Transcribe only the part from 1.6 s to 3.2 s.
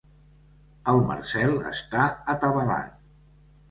està atabalat.